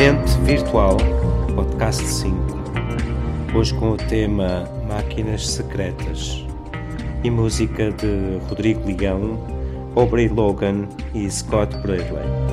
Mente 0.00 0.32
Virtual, 0.44 0.96
Podcast 1.54 2.02
5. 2.02 2.34
Hoje 3.54 3.74
com 3.74 3.90
o 3.90 3.96
tema 3.98 4.66
Máquinas 4.88 5.46
Secretas 5.46 6.42
e 7.22 7.30
música 7.30 7.90
de 7.90 8.38
Rodrigo 8.48 8.86
Ligão, 8.86 9.38
Aubrey 9.94 10.26
Logan 10.26 10.88
e 11.12 11.30
Scott 11.30 11.76
Bradley. 11.82 12.49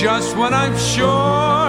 Just 0.00 0.34
when 0.34 0.54
I'm 0.54 0.78
sure 0.78 1.59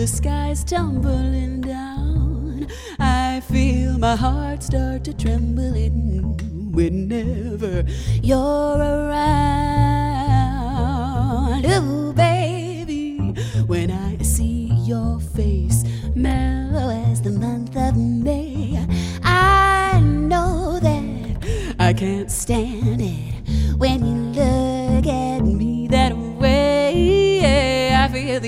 the 0.00 0.06
sky's 0.06 0.64
tumbling 0.64 1.60
down. 1.60 2.66
I 2.98 3.40
feel 3.40 3.98
my 3.98 4.16
heart 4.16 4.62
start 4.62 5.04
to 5.04 5.12
tremble 5.12 5.74
whenever 6.72 7.84
you're 8.22 8.78
around. 8.78 9.89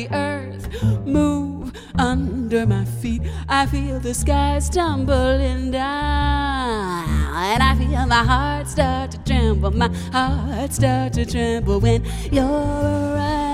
The 0.08 0.16
earth 0.16 0.82
move 1.06 1.72
under 1.98 2.66
my 2.66 2.84
feet. 2.84 3.22
I 3.48 3.66
feel 3.66 4.00
the 4.00 4.14
skies 4.14 4.68
tumbling 4.68 5.70
down. 5.70 7.08
And 7.34 7.62
I 7.62 7.74
feel 7.76 8.06
my 8.06 8.24
heart 8.24 8.68
start 8.68 9.12
to 9.12 9.18
tremble. 9.24 9.70
My 9.70 9.88
heart 10.12 10.72
start 10.72 11.12
to 11.14 11.26
tremble 11.26 11.80
when 11.80 12.04
you're 12.30 12.44
around. 12.44 13.51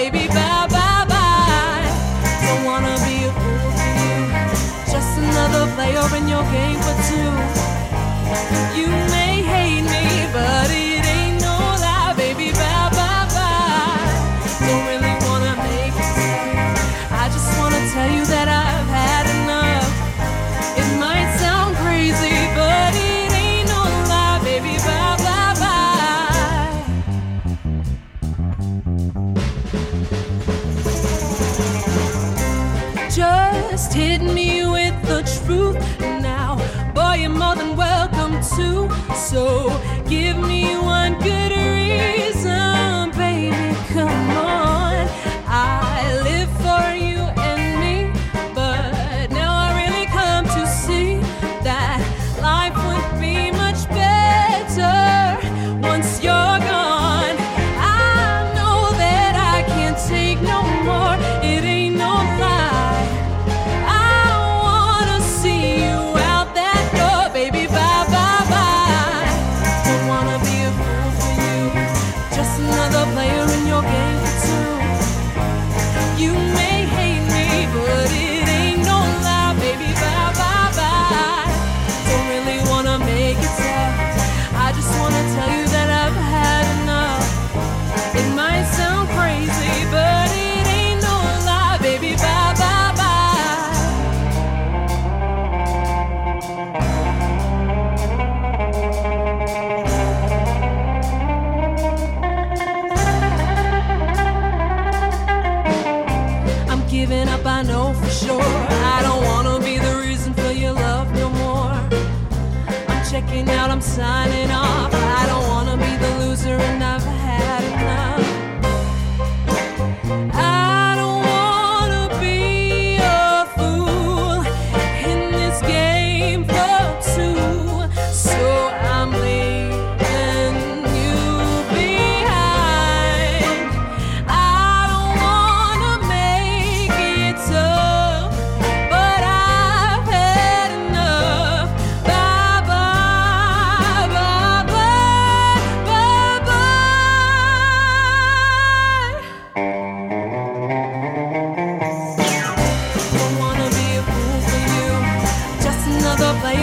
baby, 0.00 0.26
bye 0.28 0.66
bye 0.70 1.04
bye. 1.12 1.84
Don't 2.44 2.64
wanna 2.64 2.96
be 3.04 3.16
a 3.28 3.32
fool 3.40 3.70
for 3.76 3.90
you, 4.00 4.16
just 4.92 5.12
another 5.18 5.64
player 5.74 6.06
in 6.16 6.26
your 6.26 6.44
game 6.54 6.80
for 6.86 6.96
two. 7.08 7.30
You. 8.80 9.19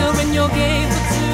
children 0.07 0.33
your 0.33 0.47
game 0.49 0.89
for. 0.89 1.26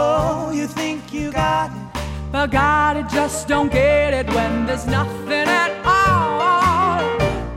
Oh, 0.00 0.52
you 0.52 0.68
think 0.68 1.12
you 1.12 1.32
got 1.32 1.72
it, 1.72 2.00
but 2.30 2.52
God, 2.52 2.96
it 2.98 3.08
just 3.08 3.48
don't 3.48 3.70
get 3.72 4.14
it 4.14 4.32
when 4.32 4.64
there's 4.64 4.86
nothing 4.86 5.48
at 5.62 5.72
all. 5.84 7.02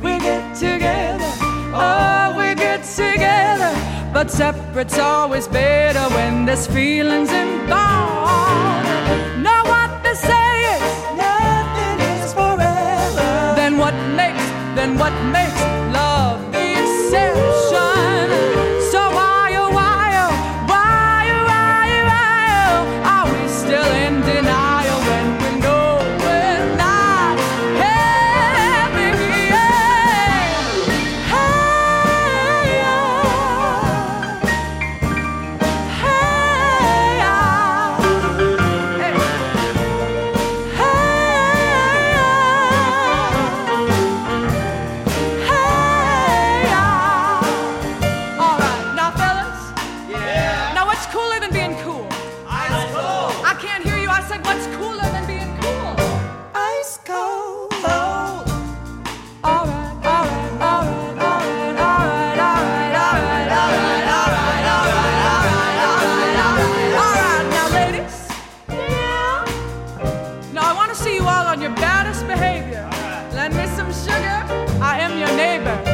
We 0.02 0.18
get 0.18 0.56
together, 0.56 1.32
oh, 1.72 2.34
we 2.36 2.56
get 2.56 2.84
together, 2.84 3.72
but 4.12 4.32
separate's 4.32 4.98
always 4.98 5.48
better 5.48 6.06
when 6.16 6.46
there's 6.48 6.66
feelings 6.66 7.32
involved. 7.32 8.88
Know 9.46 9.62
what 9.74 9.92
they 10.04 10.16
say 10.16 10.52
is 10.74 10.82
nothing 11.26 11.98
is 12.14 12.34
forever. 12.34 13.54
Then 13.56 13.78
what 13.78 13.94
makes, 14.18 14.48
then 14.74 14.98
what 14.98 15.11
want 70.92 70.98
to 70.98 71.04
see 71.06 71.16
you 71.16 71.22
all 71.22 71.48
on 71.48 71.62
your 71.62 71.74
baddest 71.76 72.28
behavior. 72.28 72.86
Lend 73.34 73.56
me 73.56 73.66
some 73.78 73.94
sugar. 73.94 74.44
I 74.84 75.00
am 75.00 75.18
your 75.18 75.34
neighbor. 75.38 75.91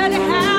barely 0.00 0.16
have. 0.16 0.49